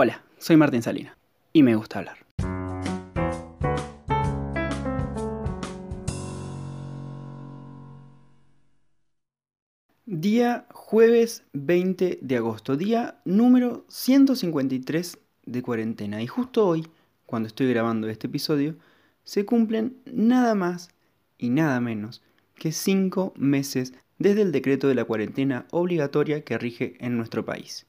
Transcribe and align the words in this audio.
Hola, 0.00 0.22
soy 0.38 0.56
Martín 0.56 0.80
Salina 0.80 1.18
y 1.52 1.64
me 1.64 1.74
gusta 1.74 1.98
hablar. 1.98 2.18
Día 10.06 10.68
jueves 10.72 11.42
20 11.52 12.20
de 12.22 12.36
agosto, 12.36 12.76
día 12.76 13.20
número 13.24 13.86
153 13.88 15.18
de 15.46 15.62
cuarentena. 15.62 16.22
Y 16.22 16.28
justo 16.28 16.64
hoy, 16.64 16.86
cuando 17.26 17.48
estoy 17.48 17.68
grabando 17.68 18.08
este 18.08 18.28
episodio, 18.28 18.76
se 19.24 19.44
cumplen 19.44 19.96
nada 20.04 20.54
más 20.54 20.90
y 21.38 21.50
nada 21.50 21.80
menos 21.80 22.22
que 22.54 22.70
cinco 22.70 23.34
meses 23.36 23.94
desde 24.20 24.42
el 24.42 24.52
decreto 24.52 24.86
de 24.86 24.94
la 24.94 25.04
cuarentena 25.04 25.66
obligatoria 25.72 26.44
que 26.44 26.56
rige 26.56 26.94
en 27.00 27.16
nuestro 27.16 27.44
país. 27.44 27.84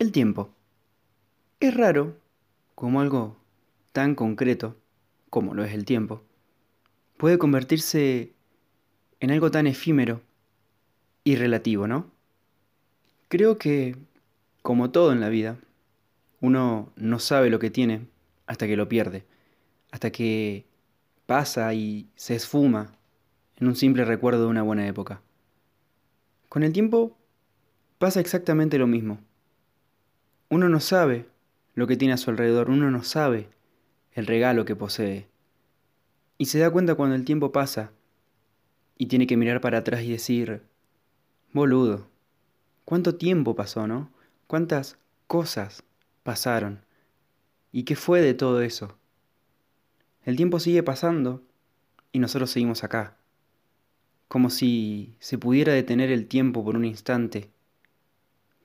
El 0.00 0.10
tiempo. 0.10 0.50
Es 1.62 1.76
raro 1.76 2.16
como 2.74 3.00
algo 3.00 3.36
tan 3.92 4.16
concreto 4.16 4.76
como 5.30 5.54
lo 5.54 5.62
es 5.62 5.72
el 5.72 5.84
tiempo 5.84 6.20
puede 7.18 7.38
convertirse 7.38 8.32
en 9.20 9.30
algo 9.30 9.52
tan 9.52 9.68
efímero 9.68 10.22
y 11.22 11.36
relativo, 11.36 11.86
¿no? 11.86 12.10
Creo 13.28 13.58
que, 13.58 13.94
como 14.62 14.90
todo 14.90 15.12
en 15.12 15.20
la 15.20 15.28
vida, 15.28 15.56
uno 16.40 16.90
no 16.96 17.20
sabe 17.20 17.48
lo 17.48 17.60
que 17.60 17.70
tiene 17.70 18.08
hasta 18.46 18.66
que 18.66 18.76
lo 18.76 18.88
pierde, 18.88 19.24
hasta 19.92 20.10
que 20.10 20.66
pasa 21.26 21.72
y 21.74 22.08
se 22.16 22.34
esfuma 22.34 22.90
en 23.60 23.68
un 23.68 23.76
simple 23.76 24.04
recuerdo 24.04 24.46
de 24.46 24.50
una 24.50 24.62
buena 24.62 24.88
época. 24.88 25.22
Con 26.48 26.64
el 26.64 26.72
tiempo 26.72 27.16
pasa 28.00 28.18
exactamente 28.18 28.78
lo 28.78 28.88
mismo. 28.88 29.20
Uno 30.48 30.68
no 30.68 30.80
sabe 30.80 31.30
lo 31.74 31.86
que 31.86 31.96
tiene 31.96 32.14
a 32.14 32.18
su 32.18 32.30
alrededor, 32.30 32.70
uno 32.70 32.90
no 32.90 33.02
sabe 33.02 33.48
el 34.12 34.26
regalo 34.26 34.64
que 34.64 34.76
posee. 34.76 35.28
Y 36.38 36.46
se 36.46 36.58
da 36.58 36.70
cuenta 36.70 36.94
cuando 36.94 37.14
el 37.14 37.24
tiempo 37.24 37.52
pasa 37.52 37.92
y 38.98 39.06
tiene 39.06 39.26
que 39.26 39.36
mirar 39.36 39.60
para 39.60 39.78
atrás 39.78 40.02
y 40.02 40.10
decir, 40.10 40.62
boludo, 41.52 42.08
¿cuánto 42.84 43.14
tiempo 43.14 43.54
pasó, 43.54 43.86
no? 43.86 44.10
¿Cuántas 44.46 44.98
cosas 45.26 45.82
pasaron? 46.22 46.84
¿Y 47.72 47.84
qué 47.84 47.96
fue 47.96 48.20
de 48.20 48.34
todo 48.34 48.60
eso? 48.60 48.98
El 50.24 50.36
tiempo 50.36 50.60
sigue 50.60 50.82
pasando 50.82 51.42
y 52.12 52.18
nosotros 52.18 52.50
seguimos 52.50 52.84
acá, 52.84 53.16
como 54.28 54.50
si 54.50 55.16
se 55.18 55.38
pudiera 55.38 55.72
detener 55.72 56.10
el 56.10 56.28
tiempo 56.28 56.64
por 56.64 56.76
un 56.76 56.84
instante 56.84 57.50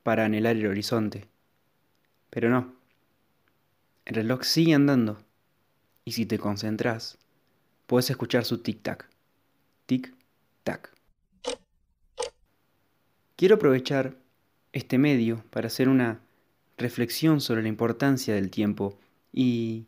para 0.04 0.26
anhelar 0.26 0.56
el 0.56 0.68
horizonte. 0.68 1.28
Pero 2.30 2.50
no, 2.50 2.77
el 4.08 4.16
reloj 4.16 4.44
sigue 4.44 4.74
andando 4.74 5.22
y 6.06 6.14
si 6.14 6.26
te 6.26 6.40
concentras, 6.40 7.18
puedes 7.88 8.10
escuchar 8.10 8.46
su 8.46 8.64
tic-tac, 8.64 9.06
tic-tac. 9.86 10.92
Quiero 13.36 13.56
aprovechar 13.56 14.16
este 14.72 14.98
medio 14.98 15.44
para 15.50 15.68
hacer 15.68 15.90
una 15.90 16.22
reflexión 16.78 17.42
sobre 17.42 17.64
la 17.64 17.68
importancia 17.68 18.34
del 18.34 18.50
tiempo 18.50 18.98
y 19.34 19.88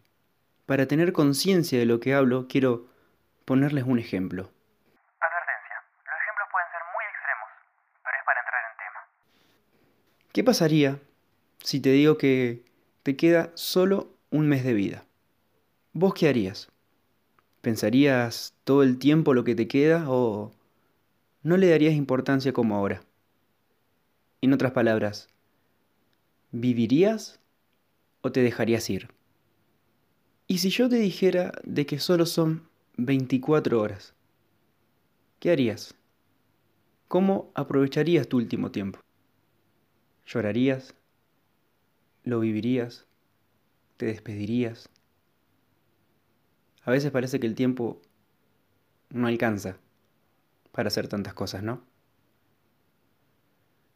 para 0.66 0.86
tener 0.86 1.14
conciencia 1.14 1.80
de 1.80 1.86
lo 1.86 2.02
que 2.02 2.14
hablo, 2.14 2.48
quiero 2.50 2.88
ponerles 3.46 3.86
un 3.86 4.00
ejemplo. 4.00 4.52
Advertencia. 5.22 5.76
Los 5.96 6.20
ejemplos 6.20 6.48
pueden 6.52 6.68
ser 6.74 6.82
muy 6.94 7.06
extremos, 7.08 7.50
pero 8.04 8.18
es 8.20 8.26
para 8.26 8.40
entrar 8.42 8.62
en 8.68 8.78
tema. 8.84 10.34
¿Qué 10.34 10.44
pasaría 10.44 11.00
si 11.64 11.80
te 11.80 11.92
digo 11.92 12.18
que 12.18 12.69
te 13.10 13.16
queda 13.16 13.52
solo 13.56 14.16
un 14.30 14.48
mes 14.48 14.64
de 14.64 14.76
vida? 14.76 15.04
¿Vos 15.94 16.14
qué 16.14 16.30
harías? 16.30 16.70
¿Pensarías 17.62 18.54
todo 18.64 18.84
el 18.84 19.00
tiempo 19.00 19.34
lo 19.34 19.44
que 19.44 19.56
te 19.56 19.68
queda 19.68 20.06
o 20.08 20.52
no 21.42 21.58
le 21.58 21.72
darías 21.72 21.96
importancia 21.96 22.54
como 22.54 22.76
ahora? 22.76 23.02
En 24.42 24.54
otras 24.54 24.74
palabras, 24.74 25.28
¿vivirías 26.52 27.40
o 28.22 28.32
te 28.32 28.44
dejarías 28.44 28.88
ir? 28.92 29.08
¿Y 30.46 30.60
si 30.60 30.70
yo 30.70 30.88
te 30.88 30.98
dijera 30.98 31.54
de 31.64 31.88
que 31.88 31.98
solo 31.98 32.28
son 32.28 32.70
24 32.98 33.82
horas? 33.82 34.14
¿Qué 35.40 35.50
harías? 35.50 35.96
¿Cómo 37.08 37.52
aprovecharías 37.56 38.28
tu 38.28 38.38
último 38.38 38.70
tiempo? 38.70 39.00
¿Llorarías? 40.28 40.94
¿Lo 42.24 42.40
vivirías? 42.40 43.06
¿Te 43.98 44.06
despedirías? 44.06 44.90
A 46.84 46.92
veces 46.92 47.12
parece 47.12 47.40
que 47.40 47.48
el 47.48 47.56
tiempo 47.56 48.02
no 49.10 49.28
alcanza 49.28 49.78
para 50.72 50.88
hacer 50.88 51.08
tantas 51.08 51.34
cosas, 51.34 51.64
¿no? 51.64 51.82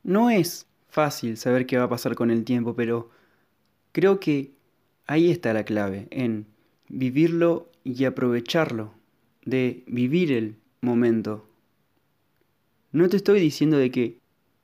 No 0.04 0.30
es 0.30 0.68
fácil 0.90 1.38
saber 1.38 1.66
qué 1.66 1.78
va 1.78 1.86
a 1.86 1.90
pasar 1.90 2.16
con 2.16 2.30
el 2.30 2.44
tiempo, 2.44 2.76
pero 2.76 3.10
creo 3.94 4.20
que 4.20 4.52
ahí 5.08 5.32
está 5.32 5.54
la 5.54 5.64
clave, 5.64 6.08
en 6.12 6.46
vivirlo 6.90 7.70
y 7.84 8.06
aprovecharlo, 8.06 8.94
de 9.46 9.84
vivir 9.88 10.32
el 10.32 10.58
momento. 10.82 11.48
No 12.92 13.08
te 13.10 13.18
estoy 13.18 13.40
diciendo 13.40 13.78
de 13.78 13.92
que 13.92 14.20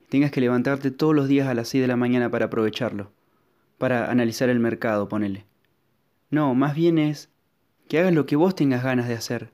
tengas 0.08 0.30
que 0.30 0.40
levantarte 0.40 0.90
todos 0.90 1.14
los 1.14 1.26
días 1.26 1.48
a 1.48 1.54
las 1.54 1.68
6 1.68 1.82
de 1.82 1.88
la 1.88 1.96
mañana 1.96 2.30
para 2.30 2.46
aprovecharlo, 2.46 3.10
para 3.80 4.08
analizar 4.12 4.48
el 4.48 4.60
mercado, 4.60 5.08
ponele. 5.08 5.44
No, 6.30 6.54
más 6.54 6.76
bien 6.76 6.98
es 6.98 7.30
que 7.88 7.98
hagas 7.98 8.14
lo 8.14 8.26
que 8.26 8.36
vos 8.36 8.54
tengas 8.54 8.84
ganas 8.84 9.08
de 9.08 9.14
hacer, 9.14 9.50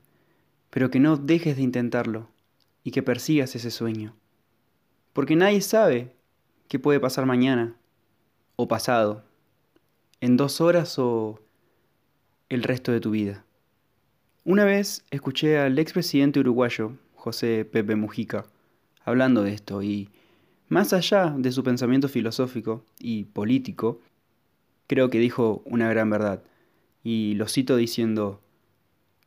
pero 0.69 0.91
que 0.91 0.99
no 0.99 1.17
dejes 1.17 1.55
de 1.55 1.63
intentarlo 1.63 2.29
y 2.83 2.91
que 2.91 3.01
persigas 3.01 3.55
ese 3.55 3.71
sueño 3.71 4.13
porque 5.17 5.35
nadie 5.35 5.61
sabe 5.61 6.13
qué 6.67 6.77
puede 6.77 6.99
pasar 6.99 7.25
mañana 7.25 7.75
o 8.55 8.67
pasado, 8.67 9.23
en 10.21 10.37
dos 10.37 10.61
horas 10.61 10.99
o 10.99 11.39
el 12.49 12.61
resto 12.61 12.91
de 12.91 12.99
tu 12.99 13.09
vida. 13.09 13.43
Una 14.45 14.63
vez 14.63 15.03
escuché 15.09 15.57
al 15.57 15.79
expresidente 15.79 16.39
uruguayo, 16.39 16.91
José 17.15 17.65
Pepe 17.65 17.95
Mujica, 17.95 18.45
hablando 19.05 19.41
de 19.41 19.53
esto 19.53 19.81
y, 19.81 20.11
más 20.69 20.93
allá 20.93 21.33
de 21.35 21.51
su 21.51 21.63
pensamiento 21.63 22.09
filosófico 22.09 22.85
y 22.99 23.23
político, 23.23 23.99
creo 24.87 25.09
que 25.09 25.19
dijo 25.19 25.61
una 25.65 25.89
gran 25.89 26.09
verdad, 26.09 26.43
y 27.03 27.35
lo 27.35 27.47
cito 27.47 27.75
diciendo, 27.75 28.41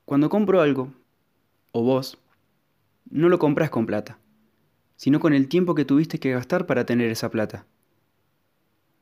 cuando 0.04 0.28
compro 0.28 0.60
algo, 0.60 0.92
o 1.72 1.82
vos, 1.82 2.18
no 3.10 3.28
lo 3.28 3.38
compras 3.38 3.70
con 3.70 3.86
plata 3.86 4.18
sino 5.00 5.18
con 5.18 5.32
el 5.32 5.48
tiempo 5.48 5.74
que 5.74 5.86
tuviste 5.86 6.20
que 6.20 6.32
gastar 6.32 6.66
para 6.66 6.84
tener 6.84 7.10
esa 7.10 7.30
plata. 7.30 7.64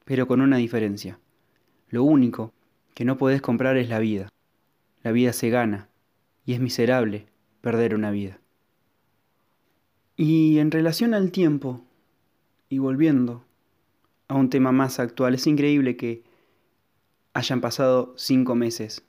Pero 0.04 0.28
con 0.28 0.41
una 0.41 0.56
diferencia. 0.56 1.19
Lo 1.88 2.04
único 2.04 2.52
que 2.94 3.04
no 3.04 3.19
podés 3.19 3.42
comprar 3.42 3.76
es 3.76 3.88
la 3.88 3.98
vida. 3.98 4.28
La 5.02 5.10
vida 5.10 5.32
se 5.32 5.50
gana, 5.50 5.88
y 6.46 6.52
es 6.52 6.60
miserable 6.60 7.26
perder 7.62 7.96
una 7.96 8.12
vida. 8.12 8.38
Y 10.14 10.60
en 10.60 10.70
relación 10.70 11.14
al 11.14 11.32
tiempo, 11.32 11.84
y 12.69 12.78
volviendo 12.78 13.44
a 14.28 14.36
un 14.36 14.50
tema 14.50 14.70
más 14.70 15.00
actual, 15.00 15.34
es 15.34 15.48
increíble 15.48 15.96
que 15.96 16.22
hayan 17.38 17.60
pasado 17.60 18.15
cinco 18.16 18.56
meses, 18.56 19.04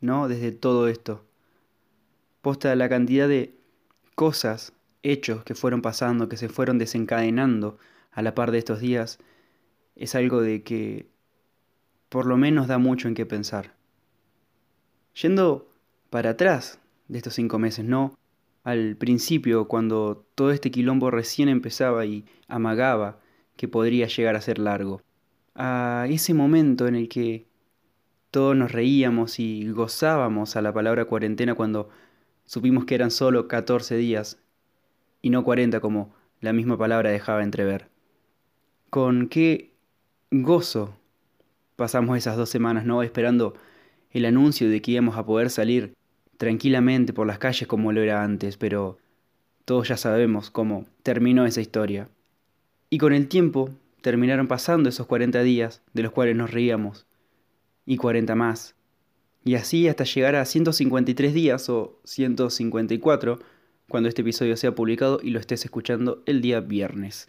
¿no? 0.00 0.28
Desde 0.28 0.52
todo 0.52 0.86
esto. 0.86 1.24
Posta 2.40 2.74
la 2.76 2.88
cantidad 2.88 3.26
de 3.26 3.58
cosas 4.14 4.72
hechos 5.02 5.42
que 5.42 5.56
fueron 5.56 5.82
pasando, 5.82 6.28
que 6.28 6.36
se 6.36 6.48
fueron 6.48 6.78
desencadenando 6.78 7.78
a 8.12 8.22
la 8.22 8.34
par 8.34 8.52
de 8.52 8.58
estos 8.58 8.78
días, 8.78 9.18
es 9.96 10.14
algo 10.14 10.40
de 10.40 10.62
que 10.62 11.08
por 12.08 12.26
lo 12.26 12.36
menos 12.36 12.68
da 12.68 12.78
mucho 12.78 13.08
en 13.08 13.14
qué 13.14 13.26
pensar. 13.26 13.74
Yendo 15.20 15.68
para 16.10 16.30
atrás 16.30 16.78
de 17.08 17.18
estos 17.18 17.34
cinco 17.34 17.58
meses, 17.58 17.84
no 17.84 18.16
al 18.62 18.96
principio, 18.96 19.66
cuando 19.66 20.26
todo 20.36 20.52
este 20.52 20.70
quilombo 20.70 21.10
recién 21.10 21.48
empezaba 21.48 22.06
y 22.06 22.24
amagaba 22.46 23.18
que 23.56 23.68
podría 23.68 24.06
llegar 24.06 24.36
a 24.36 24.40
ser 24.40 24.58
largo, 24.58 25.02
a 25.54 26.06
ese 26.08 26.34
momento 26.34 26.86
en 26.86 26.94
el 26.94 27.08
que 27.08 27.46
todos 28.34 28.56
nos 28.56 28.72
reíamos 28.72 29.38
y 29.38 29.70
gozábamos 29.70 30.56
a 30.56 30.60
la 30.60 30.72
palabra 30.72 31.04
cuarentena 31.04 31.54
cuando 31.54 31.88
supimos 32.46 32.84
que 32.84 32.96
eran 32.96 33.12
solo 33.12 33.46
14 33.46 33.94
días 33.94 34.40
y 35.22 35.30
no 35.30 35.44
40 35.44 35.78
como 35.78 36.12
la 36.40 36.52
misma 36.52 36.76
palabra 36.76 37.10
dejaba 37.10 37.44
entrever. 37.44 37.86
Con 38.90 39.28
qué 39.28 39.70
gozo 40.32 40.96
pasamos 41.76 42.18
esas 42.18 42.36
dos 42.36 42.50
semanas, 42.50 42.84
¿no? 42.84 43.04
Esperando 43.04 43.54
el 44.10 44.24
anuncio 44.24 44.68
de 44.68 44.82
que 44.82 44.90
íbamos 44.90 45.16
a 45.16 45.24
poder 45.24 45.48
salir 45.48 45.94
tranquilamente 46.36 47.12
por 47.12 47.28
las 47.28 47.38
calles 47.38 47.68
como 47.68 47.92
lo 47.92 48.02
era 48.02 48.24
antes, 48.24 48.56
pero 48.56 48.98
todos 49.64 49.86
ya 49.86 49.96
sabemos 49.96 50.50
cómo 50.50 50.86
terminó 51.04 51.46
esa 51.46 51.60
historia. 51.60 52.08
Y 52.90 52.98
con 52.98 53.12
el 53.12 53.28
tiempo 53.28 53.70
terminaron 54.00 54.48
pasando 54.48 54.88
esos 54.88 55.06
40 55.06 55.40
días 55.44 55.82
de 55.92 56.02
los 56.02 56.10
cuales 56.10 56.34
nos 56.34 56.50
reíamos, 56.50 57.06
y 57.86 57.96
40 57.96 58.34
más, 58.34 58.74
y 59.44 59.56
así 59.56 59.88
hasta 59.88 60.04
llegar 60.04 60.36
a 60.36 60.44
153 60.44 61.34
días 61.34 61.68
o 61.68 62.00
154 62.04 63.38
cuando 63.88 64.08
este 64.08 64.22
episodio 64.22 64.56
sea 64.56 64.74
publicado 64.74 65.20
y 65.22 65.30
lo 65.30 65.38
estés 65.38 65.64
escuchando 65.64 66.22
el 66.26 66.40
día 66.40 66.60
viernes. 66.60 67.28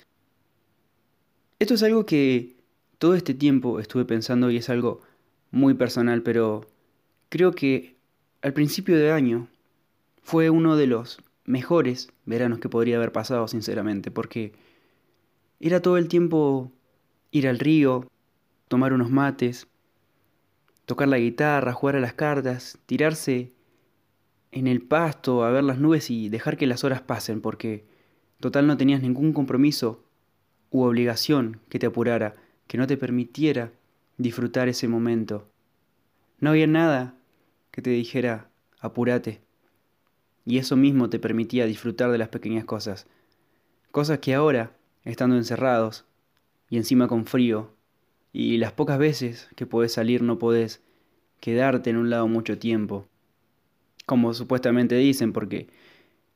Esto 1.60 1.74
es 1.74 1.84
algo 1.84 2.06
que 2.06 2.56
todo 2.98 3.16
este 3.16 3.34
tiempo 3.34 3.80
estuve 3.80 4.06
pensando 4.06 4.50
y 4.50 4.58
es 4.58 4.70
algo 4.70 5.02
muy 5.52 5.74
personal, 5.74 6.22
pero 6.22 6.66
creo 7.30 7.52
que 7.52 7.96
al 8.42 8.54
principio 8.54 8.98
de 8.98 9.12
año 9.12 9.48
fue 10.22 10.50
uno 10.50 10.78
de 10.78 10.88
los 10.88 11.20
mejores 11.44 12.10
veranos 12.26 12.60
que 12.60 12.70
podría 12.70 12.98
haber 12.98 13.12
pasado, 13.12 13.48
sinceramente, 13.48 14.10
porque 14.12 14.54
era 15.60 15.82
todo 15.82 15.98
el 15.98 16.08
tiempo 16.08 16.72
ir 17.32 17.48
al 17.48 17.60
río, 17.60 18.08
tomar 18.68 18.94
unos 18.94 19.10
mates, 19.12 19.68
tocar 20.86 21.08
la 21.08 21.18
guitarra, 21.18 21.74
jugar 21.74 21.96
a 21.96 22.00
las 22.00 22.14
cartas, 22.14 22.78
tirarse 22.86 23.52
en 24.52 24.68
el 24.68 24.82
pasto 24.82 25.44
a 25.44 25.52
ver 25.52 25.64
las 25.64 25.80
nubes 25.80 26.10
y 26.10 26.30
dejar 26.30 26.58
que 26.58 26.68
las 26.68 26.84
horas 26.84 27.02
pasen, 27.02 27.42
porque 27.42 27.86
total 28.40 28.68
no 28.68 28.78
tenías 28.78 29.02
ningún 29.02 29.34
compromiso 29.34 30.04
u 30.70 30.84
obligación 30.84 31.60
que 31.70 31.80
te 31.80 31.88
apurara, 31.88 32.36
que 32.68 32.78
no 32.78 32.88
te 32.88 32.98
permitiera 32.98 33.72
disfrutar 34.18 34.70
ese 34.70 34.88
momento. 34.88 35.50
No 36.40 36.52
había 36.52 36.68
nada 36.68 37.16
que 37.72 37.82
te 37.82 37.90
dijera 37.90 38.50
apúrate. 38.80 39.42
Y 40.46 40.60
eso 40.60 40.78
mismo 40.78 41.10
te 41.10 41.20
permitía 41.20 41.66
disfrutar 41.66 42.12
de 42.12 42.18
las 42.18 42.30
pequeñas 42.30 42.66
cosas. 42.66 43.08
Cosas 43.92 44.20
que 44.20 44.36
ahora, 44.36 44.78
estando 45.04 45.36
encerrados, 45.36 46.06
y 46.70 46.78
encima 46.78 47.08
con 47.08 47.26
frío, 47.26 47.75
y 48.38 48.58
las 48.58 48.74
pocas 48.74 49.00
veces 49.00 49.48
que 49.56 49.66
podés 49.66 49.94
salir 49.94 50.22
no 50.22 50.38
podés 50.38 50.84
quedarte 51.40 51.90
en 51.90 51.96
un 51.96 52.10
lado 52.10 52.28
mucho 52.28 52.60
tiempo. 52.60 53.08
Como 54.06 54.34
supuestamente 54.34 54.96
dicen, 54.96 55.32
porque 55.32 55.70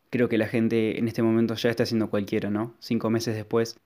creo 0.10 0.30
que 0.30 0.38
la 0.38 0.48
gente 0.48 0.98
en 0.98 1.10
este 1.10 1.24
momento 1.24 1.56
ya 1.56 1.69
está 1.69 1.84
haciendo 1.84 2.10
cualquiera, 2.10 2.50
¿no? 2.50 2.74
Cinco 2.80 3.10
meses 3.10 3.36
después. 3.36 3.78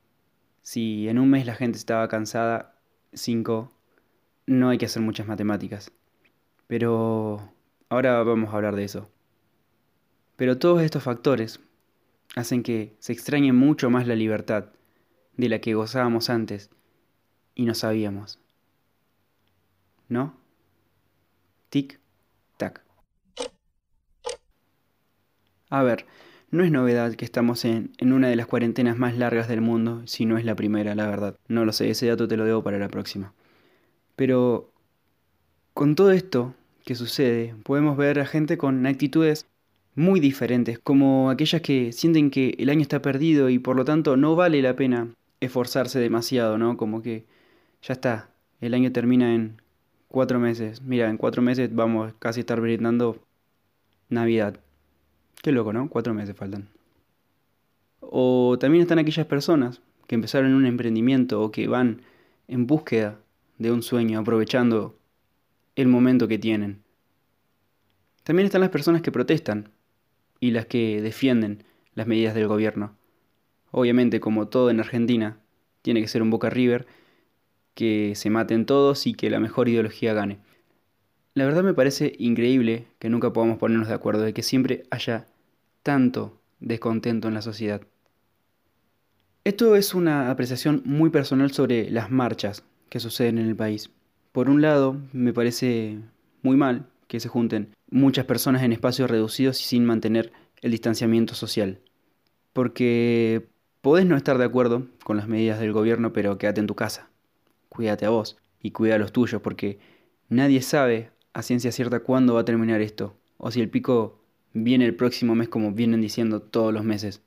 Si 0.62 1.10
en 1.10 1.18
un 1.18 1.31
mes 1.31 1.48
la 1.48 1.56
gente 1.56 1.80
estaba 1.80 2.07
cansada, 2.07 2.80
cinco, 3.13 3.71
no 4.45 4.69
hay 4.69 4.77
que 4.77 4.86
hacer 4.86 5.01
muchas 5.01 5.25
matemáticas. 5.25 5.92
Pero 6.68 7.51
ahora 7.89 8.21
vamos 8.21 8.54
a 8.54 8.57
hablar 8.57 8.75
de 8.75 8.83
eso. 8.83 9.09
Pero 10.36 10.59
todos 10.59 10.83
estos 10.83 11.01
factores 11.01 11.62
hacen 12.36 12.62
que 12.62 12.95
se 13.00 13.12
extrañe 13.12 13.54
mucho 13.54 13.89
más 13.89 14.06
la 14.06 14.16
libertad 14.16 14.66
de 15.36 15.50
la 15.50 15.62
que 15.62 15.74
gozábamos 15.74 16.30
antes 16.30 16.69
y 17.56 17.66
no 17.66 17.74
sabíamos. 17.74 18.40
¿No? 20.10 20.36
Tic, 21.70 22.00
tac. 22.58 22.84
A 25.70 25.84
ver, 25.84 26.06
no 26.52 26.64
es 26.64 26.72
novedad 26.72 27.16
que 27.16 27.26
estamos 27.26 27.66
en, 27.66 27.92
en, 27.98 28.14
una 28.14 28.28
de 28.28 28.36
las 28.36 28.48
cuarentenas 28.48 28.98
más 28.98 29.18
largas 29.18 29.48
del 29.48 29.62
mundo, 29.62 30.04
si 30.06 30.26
no 30.26 30.38
es 30.38 30.46
la 30.46 30.56
primera, 30.56 30.94
la 30.96 31.08
verdad. 31.08 31.36
No 31.48 31.66
lo 31.66 31.74
sé, 31.74 31.90
ese 31.90 32.08
dato 32.08 32.28
te 32.28 32.38
lo 32.38 32.46
debo 32.46 32.64
para 32.64 32.78
la 32.78 32.90
próxima. 32.90 33.34
Pero 34.16 34.72
con 35.74 35.96
todo 35.96 36.12
esto 36.12 36.54
que 36.86 36.96
sucede, 36.96 37.56
podemos 37.64 37.98
ver 37.98 38.20
a 38.20 38.26
gente 38.26 38.58
con 38.58 38.86
actitudes 38.86 39.48
muy 39.96 40.20
diferentes, 40.20 40.80
como 40.80 41.30
aquellas 41.30 41.62
que 41.62 41.92
sienten 41.92 42.32
que 42.32 42.56
el 42.60 42.70
año 42.70 42.82
está 42.82 43.02
perdido 43.02 43.50
y 43.50 43.60
por 43.60 43.76
lo 43.76 43.86
tanto 43.86 44.18
no 44.18 44.36
vale 44.36 44.62
la 44.62 44.76
pena 44.76 45.10
esforzarse 45.40 46.00
demasiado, 46.00 46.58
¿no? 46.58 46.78
Como 46.78 47.02
que 47.02 47.26
ya 47.83 47.94
está, 47.94 48.30
el 48.62 48.74
año 48.74 48.91
termina 48.91 49.35
en 49.35 49.62
cuatro 50.07 50.39
meses. 50.39 50.81
Mira, 50.81 51.09
en 51.09 51.18
cuatro 51.18 51.41
meses 51.41 51.74
vamos 51.74 52.13
casi 52.18 52.39
a 52.39 52.41
estar 52.41 52.62
brindando 52.62 53.21
Navidad. 54.09 54.59
Qué 55.41 55.51
loco, 55.51 55.74
¿no? 55.74 55.89
Cuatro 55.89 56.13
meses 56.13 56.35
faltan. 56.35 56.69
O 58.00 58.57
también 58.59 58.83
están 58.83 59.00
aquellas 59.00 59.25
personas 59.25 59.81
que 60.07 60.15
empezaron 60.15 60.53
un 60.53 60.65
emprendimiento 60.65 61.41
o 61.41 61.51
que 61.51 61.68
van 61.68 62.01
en 62.47 62.68
búsqueda 62.68 63.19
de 63.57 63.71
un 63.71 63.83
sueño, 63.83 64.19
aprovechando 64.19 64.97
el 65.75 65.88
momento 65.88 66.27
que 66.27 66.39
tienen. 66.39 66.81
También 68.24 68.45
están 68.45 68.62
las 68.62 68.69
personas 68.69 69.01
que 69.01 69.12
protestan 69.12 69.69
y 70.39 70.51
las 70.51 70.65
que 70.68 71.01
defienden 71.01 71.63
las 71.95 72.07
medidas 72.07 72.33
del 72.33 72.47
gobierno. 72.47 72.95
Obviamente, 73.71 74.19
como 74.19 74.47
todo 74.47 74.69
en 74.69 74.80
Argentina, 74.80 75.39
tiene 75.81 76.01
que 76.01 76.07
ser 76.07 76.21
un 76.21 76.30
Boca 76.30 76.50
River, 76.50 76.85
que 77.74 78.14
se 78.16 78.30
maten 78.30 78.66
todos 78.66 79.08
y 79.08 79.14
que 79.14 79.30
la 79.30 79.40
mejor 79.40 79.70
ideología 79.70 80.14
gane. 80.14 80.40
La 81.34 81.46
verdad 81.46 81.64
me 81.64 81.74
parece 81.74 82.14
increíble 82.20 82.88
que 83.00 83.10
nunca 83.10 83.34
podamos 83.34 83.58
ponernos 83.58 83.88
de 83.88 83.94
acuerdo, 83.94 84.24
de 84.24 84.34
que 84.34 84.44
siempre 84.44 84.84
haya 84.92 85.25
tanto 85.81 86.40
descontento 86.60 87.28
en 87.28 87.34
la 87.34 87.42
sociedad. 87.42 87.81
Esto 89.44 89.75
es 89.75 89.94
una 89.94 90.30
apreciación 90.30 90.81
muy 90.86 91.10
personal 91.10 91.52
sobre 91.52 91.90
las 91.90 92.12
marchas 92.12 92.64
que 92.90 93.00
suceden 93.00 93.40
en 93.40 93.48
el 93.48 93.56
país. 93.56 93.90
Por 94.31 94.50
un 94.50 94.62
lado, 94.62 94.98
me 95.12 95.34
parece 95.34 96.00
muy 96.44 96.56
mal 96.56 96.88
que 97.08 97.19
se 97.19 97.30
junten 97.30 97.69
muchas 97.90 98.26
personas 98.26 98.64
en 98.64 98.72
espacios 98.72 99.10
reducidos 99.10 99.60
y 99.62 99.66
sin 99.66 99.86
mantener 99.86 100.31
el 100.62 100.72
distanciamiento 100.72 101.36
social. 101.36 101.80
Porque 102.54 103.48
Podés 103.84 104.06
no 104.06 104.16
estar 104.16 104.38
de 104.38 104.46
acuerdo 104.46 104.88
con 105.04 105.18
las 105.18 105.28
medidas 105.28 105.60
del 105.60 105.74
gobierno, 105.74 106.14
pero 106.14 106.38
quédate 106.38 106.62
en 106.62 106.68
tu 106.68 106.74
casa. 106.74 107.10
Cuídate 107.74 108.06
a 108.06 108.10
vos 108.10 108.38
y 108.62 108.70
cuida 108.70 108.96
a 108.96 109.00
los 109.00 109.12
tuyos, 109.12 109.42
porque 109.42 109.80
nadie 110.30 110.62
sabe 110.62 111.10
a 111.34 111.42
ciencia 111.42 111.72
cierta 111.72 112.02
cuándo 112.02 112.36
va 112.36 112.42
a 112.42 112.46
terminar 112.46 112.81
esto, 112.81 113.18
o 113.38 113.50
si 113.50 113.62
el 113.62 113.70
pico 113.70 114.20
viene 114.54 114.86
el 114.86 114.96
próximo 114.96 115.34
mes 115.34 115.50
como 115.50 115.72
vienen 115.72 116.00
diciendo 116.00 116.40
todos 116.40 116.72
los 116.72 116.84
meses. 116.84 117.24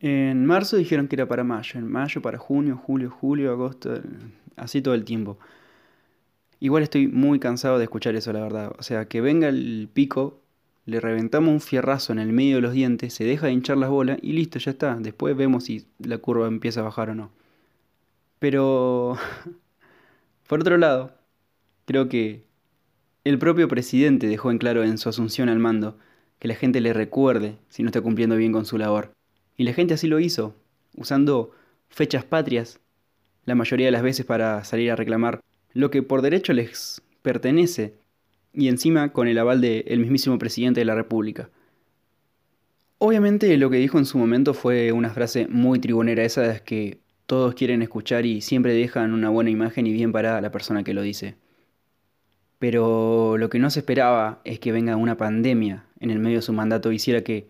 En 0.00 0.46
marzo 0.46 0.78
dijeron 0.78 1.08
que 1.08 1.16
era 1.16 1.28
para 1.28 1.44
mayo, 1.44 1.78
en 1.78 1.86
mayo 1.86 2.22
para 2.22 2.38
junio, 2.38 2.80
julio, 2.82 3.10
julio, 3.10 3.52
agosto, 3.52 4.00
así 4.56 4.80
todo 4.80 4.94
el 4.94 5.04
tiempo. 5.04 5.38
Igual 6.58 6.82
estoy 6.82 7.06
muy 7.06 7.38
cansado 7.38 7.76
de 7.76 7.84
escuchar 7.84 8.16
eso, 8.16 8.32
la 8.32 8.40
verdad. 8.40 8.72
O 8.78 8.82
sea, 8.82 9.04
que 9.06 9.20
venga 9.20 9.48
el 9.48 9.90
pico 9.92 10.40
le 10.86 11.00
reventamos 11.00 11.52
un 11.52 11.60
fierrazo 11.60 12.12
en 12.12 12.18
el 12.18 12.32
medio 12.32 12.56
de 12.56 12.62
los 12.62 12.72
dientes, 12.72 13.14
se 13.14 13.24
deja 13.24 13.46
de 13.46 13.52
hinchar 13.52 13.76
las 13.76 13.90
bolas 13.90 14.18
y 14.22 14.32
listo, 14.32 14.58
ya 14.58 14.72
está. 14.72 14.96
Después 14.96 15.36
vemos 15.36 15.64
si 15.64 15.86
la 15.98 16.18
curva 16.18 16.48
empieza 16.48 16.80
a 16.80 16.84
bajar 16.84 17.10
o 17.10 17.14
no. 17.14 17.30
Pero, 18.42 19.16
por 20.48 20.62
otro 20.62 20.76
lado, 20.76 21.14
creo 21.84 22.08
que 22.08 22.42
el 23.22 23.38
propio 23.38 23.68
presidente 23.68 24.26
dejó 24.26 24.50
en 24.50 24.58
claro 24.58 24.82
en 24.82 24.98
su 24.98 25.08
asunción 25.08 25.48
al 25.48 25.60
mando 25.60 25.96
que 26.40 26.48
la 26.48 26.56
gente 26.56 26.80
le 26.80 26.92
recuerde 26.92 27.56
si 27.68 27.84
no 27.84 27.90
está 27.90 28.00
cumpliendo 28.00 28.34
bien 28.34 28.50
con 28.50 28.66
su 28.66 28.78
labor. 28.78 29.12
Y 29.56 29.62
la 29.62 29.72
gente 29.74 29.94
así 29.94 30.08
lo 30.08 30.18
hizo, 30.18 30.56
usando 30.96 31.52
fechas 31.88 32.24
patrias, 32.24 32.80
la 33.44 33.54
mayoría 33.54 33.86
de 33.86 33.92
las 33.92 34.02
veces 34.02 34.26
para 34.26 34.64
salir 34.64 34.90
a 34.90 34.96
reclamar 34.96 35.38
lo 35.72 35.92
que 35.92 36.02
por 36.02 36.20
derecho 36.20 36.52
les 36.52 37.00
pertenece 37.22 37.94
y 38.52 38.66
encima 38.66 39.12
con 39.12 39.28
el 39.28 39.38
aval 39.38 39.60
del 39.60 40.00
mismísimo 40.00 40.36
presidente 40.38 40.80
de 40.80 40.86
la 40.86 40.96
República. 40.96 41.48
Obviamente 42.98 43.56
lo 43.56 43.70
que 43.70 43.76
dijo 43.76 43.98
en 43.98 44.04
su 44.04 44.18
momento 44.18 44.52
fue 44.52 44.90
una 44.90 45.10
frase 45.10 45.46
muy 45.46 45.78
tribunera, 45.78 46.24
esa 46.24 46.42
de 46.42 46.60
que 46.62 47.01
todos 47.26 47.54
quieren 47.54 47.82
escuchar 47.82 48.26
y 48.26 48.40
siempre 48.40 48.74
dejan 48.74 49.12
una 49.12 49.30
buena 49.30 49.50
imagen 49.50 49.86
y 49.86 49.92
bien 49.92 50.12
parada 50.12 50.38
a 50.38 50.42
la 50.42 50.50
persona 50.50 50.84
que 50.84 50.94
lo 50.94 51.02
dice. 51.02 51.36
Pero 52.58 53.38
lo 53.38 53.48
que 53.48 53.58
no 53.58 53.70
se 53.70 53.80
esperaba 53.80 54.40
es 54.44 54.60
que 54.60 54.72
venga 54.72 54.96
una 54.96 55.16
pandemia 55.16 55.86
en 55.98 56.10
el 56.10 56.18
medio 56.18 56.38
de 56.38 56.42
su 56.42 56.52
mandato 56.52 56.92
y 56.92 56.96
hiciera 56.96 57.22
que 57.22 57.48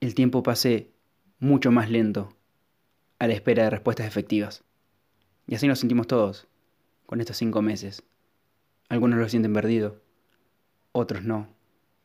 el 0.00 0.14
tiempo 0.14 0.42
pase 0.42 0.90
mucho 1.38 1.70
más 1.70 1.90
lento 1.90 2.34
a 3.18 3.26
la 3.26 3.34
espera 3.34 3.64
de 3.64 3.70
respuestas 3.70 4.06
efectivas. 4.06 4.64
Y 5.46 5.54
así 5.54 5.66
nos 5.66 5.78
sentimos 5.78 6.06
todos 6.06 6.48
con 7.06 7.20
estos 7.20 7.36
cinco 7.36 7.62
meses. 7.62 8.02
Algunos 8.88 9.18
lo 9.18 9.28
sienten 9.28 9.52
perdido, 9.52 10.00
otros 10.92 11.24
no, 11.24 11.48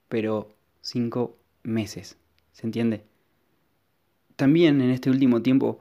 pero 0.10 0.50
cinco 0.82 1.38
meses, 1.64 2.18
¿se 2.52 2.68
entiende? 2.68 3.04
También 4.36 4.82
en 4.82 4.90
este 4.92 5.10
último 5.10 5.42
tiempo 5.42 5.80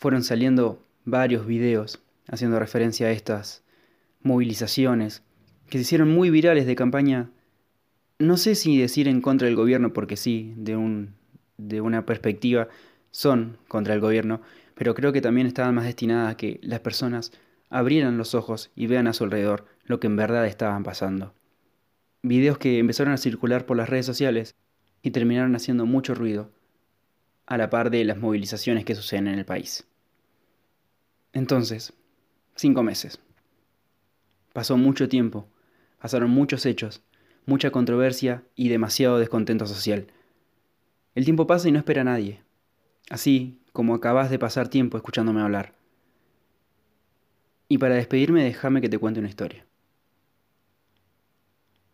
fueron 0.00 0.24
saliendo 0.24 0.84
varios 1.04 1.46
videos 1.46 2.02
haciendo 2.26 2.58
referencia 2.58 3.06
a 3.06 3.12
estas 3.12 3.62
movilizaciones 4.22 5.22
que 5.68 5.78
se 5.78 5.82
hicieron 5.82 6.10
muy 6.10 6.30
virales 6.30 6.66
de 6.66 6.74
campaña, 6.74 7.30
no 8.18 8.36
sé 8.36 8.56
si 8.56 8.76
decir 8.76 9.06
en 9.06 9.20
contra 9.20 9.46
del 9.46 9.54
gobierno, 9.54 9.92
porque 9.92 10.16
sí, 10.16 10.52
de, 10.56 10.76
un, 10.76 11.14
de 11.56 11.80
una 11.80 12.04
perspectiva 12.04 12.68
son 13.12 13.58
contra 13.68 13.94
el 13.94 14.00
gobierno, 14.00 14.40
pero 14.74 14.94
creo 14.94 15.12
que 15.12 15.20
también 15.20 15.46
estaban 15.46 15.76
más 15.76 15.84
destinadas 15.84 16.32
a 16.32 16.36
que 16.36 16.58
las 16.62 16.80
personas 16.80 17.30
abrieran 17.68 18.18
los 18.18 18.34
ojos 18.34 18.72
y 18.74 18.88
vean 18.88 19.06
a 19.06 19.12
su 19.12 19.22
alrededor 19.22 19.66
lo 19.84 20.00
que 20.00 20.08
en 20.08 20.16
verdad 20.16 20.46
estaban 20.46 20.82
pasando 20.82 21.34
videos 22.22 22.58
que 22.58 22.78
empezaron 22.78 23.12
a 23.12 23.18
circular 23.18 23.66
por 23.66 23.76
las 23.76 23.88
redes 23.88 24.06
sociales 24.06 24.54
y 25.02 25.10
terminaron 25.10 25.56
haciendo 25.56 25.86
mucho 25.86 26.14
ruido, 26.14 26.50
a 27.46 27.56
la 27.56 27.70
par 27.70 27.90
de 27.90 28.04
las 28.04 28.18
movilizaciones 28.18 28.84
que 28.84 28.94
suceden 28.94 29.28
en 29.28 29.38
el 29.38 29.44
país. 29.44 29.86
Entonces, 31.32 31.92
cinco 32.56 32.82
meses. 32.82 33.20
Pasó 34.52 34.76
mucho 34.76 35.08
tiempo, 35.08 35.46
pasaron 36.00 36.30
muchos 36.30 36.66
hechos, 36.66 37.02
mucha 37.46 37.70
controversia 37.70 38.42
y 38.56 38.68
demasiado 38.68 39.18
descontento 39.18 39.66
social. 39.66 40.08
El 41.14 41.24
tiempo 41.24 41.46
pasa 41.46 41.68
y 41.68 41.72
no 41.72 41.78
espera 41.78 42.02
a 42.02 42.04
nadie, 42.04 42.42
así 43.10 43.58
como 43.72 43.94
acabas 43.94 44.30
de 44.30 44.38
pasar 44.38 44.68
tiempo 44.68 44.96
escuchándome 44.96 45.40
hablar. 45.40 45.74
Y 47.68 47.78
para 47.78 47.94
despedirme 47.94 48.42
déjame 48.42 48.80
que 48.80 48.88
te 48.88 48.98
cuente 48.98 49.20
una 49.20 49.28
historia. 49.28 49.64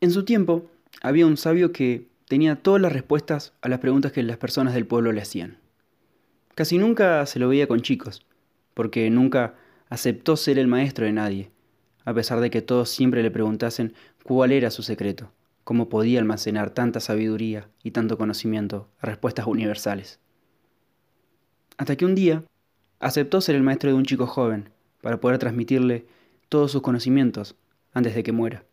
En 0.00 0.10
su 0.10 0.24
tiempo 0.24 0.70
había 1.02 1.26
un 1.26 1.36
sabio 1.36 1.72
que 1.72 2.08
tenía 2.26 2.56
todas 2.56 2.80
las 2.80 2.92
respuestas 2.92 3.52
a 3.60 3.68
las 3.68 3.80
preguntas 3.80 4.12
que 4.12 4.22
las 4.22 4.38
personas 4.38 4.74
del 4.74 4.86
pueblo 4.86 5.12
le 5.12 5.20
hacían. 5.20 5.58
Casi 6.54 6.78
nunca 6.78 7.26
se 7.26 7.38
lo 7.38 7.48
veía 7.48 7.66
con 7.66 7.82
chicos, 7.82 8.24
porque 8.76 9.08
nunca 9.08 9.54
aceptó 9.88 10.36
ser 10.36 10.58
el 10.58 10.66
maestro 10.66 11.06
de 11.06 11.12
nadie, 11.12 11.50
a 12.04 12.12
pesar 12.12 12.40
de 12.40 12.50
que 12.50 12.60
todos 12.60 12.90
siempre 12.90 13.22
le 13.22 13.30
preguntasen 13.30 13.94
cuál 14.22 14.52
era 14.52 14.70
su 14.70 14.82
secreto, 14.82 15.32
cómo 15.64 15.88
podía 15.88 16.18
almacenar 16.18 16.68
tanta 16.68 17.00
sabiduría 17.00 17.70
y 17.82 17.92
tanto 17.92 18.18
conocimiento 18.18 18.90
a 19.00 19.06
respuestas 19.06 19.46
universales. 19.46 20.20
Hasta 21.78 21.96
que 21.96 22.04
un 22.04 22.14
día 22.14 22.44
aceptó 23.00 23.40
ser 23.40 23.54
el 23.54 23.62
maestro 23.62 23.88
de 23.88 23.96
un 23.96 24.04
chico 24.04 24.26
joven 24.26 24.68
para 25.00 25.20
poder 25.20 25.38
transmitirle 25.38 26.06
todos 26.50 26.70
sus 26.70 26.82
conocimientos 26.82 27.56
antes 27.94 28.14
de 28.14 28.22
que 28.22 28.32
muera. 28.32 28.66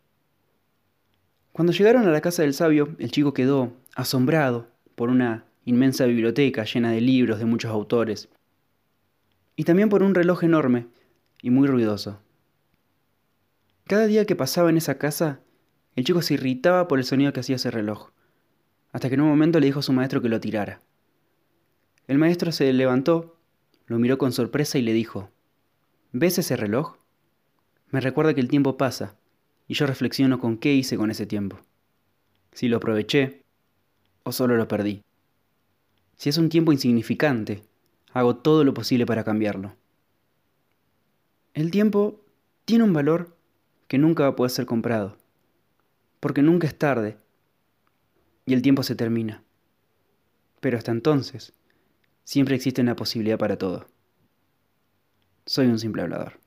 Cuando 1.53 1.71
llegaron 1.71 2.05
a 2.05 2.11
la 2.11 2.19
casa 2.19 2.41
del 2.41 2.53
sabio, 2.53 2.93
el 2.99 3.09
chico 3.09 3.33
quedó 3.33 3.71
asombrado 3.95 4.67
por 4.95 5.09
una 5.09 5.45
inmensa 5.63 6.03
biblioteca 6.07 6.65
llena 6.65 6.91
de 6.91 6.99
libros 6.99 7.39
de 7.39 7.45
muchos 7.45 7.71
autores, 7.71 8.27
y 9.55 9.63
también 9.63 9.89
por 9.89 10.03
un 10.03 10.15
reloj 10.15 10.43
enorme 10.43 10.87
y 11.41 11.49
muy 11.49 11.67
ruidoso. 11.67 12.19
Cada 13.85 14.07
día 14.07 14.25
que 14.25 14.35
pasaba 14.35 14.69
en 14.69 14.77
esa 14.77 14.97
casa, 14.97 15.41
el 15.95 16.05
chico 16.05 16.21
se 16.21 16.35
irritaba 16.35 16.87
por 16.87 16.99
el 16.99 17.05
sonido 17.05 17.33
que 17.33 17.41
hacía 17.41 17.57
ese 17.57 17.69
reloj, 17.69 18.11
hasta 18.91 19.09
que 19.09 19.15
en 19.15 19.21
un 19.21 19.29
momento 19.29 19.59
le 19.59 19.65
dijo 19.65 19.79
a 19.79 19.83
su 19.83 19.93
maestro 19.93 20.21
que 20.21 20.29
lo 20.29 20.39
tirara. 20.39 20.81
El 22.07 22.17
maestro 22.17 22.51
se 22.51 22.71
levantó, 22.73 23.37
lo 23.87 23.99
miró 23.99 24.17
con 24.17 24.31
sorpresa 24.31 24.77
y 24.77 24.81
le 24.81 24.93
dijo, 24.93 25.29
¿Ves 26.11 26.37
ese 26.37 26.55
reloj? 26.55 26.95
Me 27.89 27.99
recuerda 27.99 28.33
que 28.33 28.41
el 28.41 28.47
tiempo 28.47 28.77
pasa, 28.77 29.15
y 29.67 29.73
yo 29.73 29.85
reflexiono 29.85 30.39
con 30.39 30.57
qué 30.57 30.73
hice 30.73 30.97
con 30.97 31.11
ese 31.11 31.25
tiempo. 31.25 31.59
Si 32.53 32.67
lo 32.67 32.77
aproveché 32.77 33.43
o 34.23 34.31
solo 34.31 34.55
lo 34.55 34.67
perdí. 34.67 35.01
Si 36.17 36.29
es 36.29 36.37
un 36.37 36.49
tiempo 36.49 36.71
insignificante, 36.71 37.63
hago 38.13 38.35
todo 38.37 38.63
lo 38.63 38.73
posible 38.73 39.05
para 39.05 39.23
cambiarlo. 39.23 39.75
El 41.53 41.71
tiempo 41.71 42.21
tiene 42.65 42.83
un 42.83 42.93
valor 42.93 43.35
que 43.87 43.97
nunca 43.97 44.23
va 44.23 44.29
a 44.29 44.35
poder 44.35 44.51
ser 44.51 44.65
comprado, 44.65 45.17
porque 46.19 46.41
nunca 46.41 46.67
es 46.67 46.77
tarde 46.77 47.17
y 48.45 48.53
el 48.53 48.61
tiempo 48.61 48.83
se 48.83 48.95
termina. 48.95 49.43
Pero 50.59 50.77
hasta 50.77 50.91
entonces, 50.91 51.53
siempre 52.23 52.55
existe 52.55 52.81
una 52.81 52.95
posibilidad 52.95 53.37
para 53.37 53.57
todo. 53.57 53.87
Soy 55.45 55.67
un 55.67 55.79
simple 55.79 56.03
hablador. 56.03 56.42